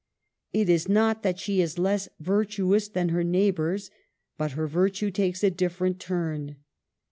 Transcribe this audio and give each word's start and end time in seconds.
It 0.51 0.67
is 0.67 0.89
not 0.89 1.21
that 1.21 1.37
she 1.37 1.61
is 1.61 1.77
less 1.77 2.09
virtuous 2.19 2.87
than 2.87 3.09
her 3.09 3.23
neighbors, 3.23 3.91
but 4.35 4.53
her 4.53 4.65
virtue 4.65 5.11
takes 5.11 5.43
a 5.43 5.51
different 5.51 5.99
turn. 5.99 6.55